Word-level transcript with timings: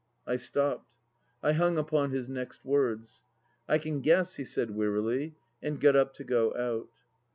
."I 0.25 0.37
stopped. 0.37 0.95
I 1.43 1.51
hung 1.51 1.77
upon 1.77 2.09
his 2.09 2.27
next 2.27 2.65
words." 2.65 3.21
I 3.69 3.77
can 3.77 4.01
guess," 4.01 4.33
he 4.37 4.43
said 4.43 4.71
wearily, 4.71 5.35
and 5.61 5.79
got 5.79 5.95
up 5.95 6.15
to 6.15 6.23
go 6.23 6.55
out. 6.55 6.89